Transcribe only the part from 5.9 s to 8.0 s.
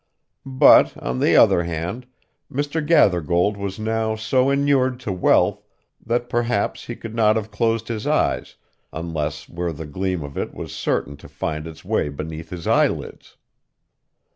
that perhaps he could not have closed